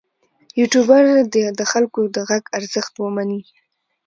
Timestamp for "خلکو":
1.71-2.01